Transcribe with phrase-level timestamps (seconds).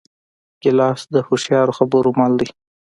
[0.61, 2.49] ګیلاس د هوښیارو خبرو مل دی.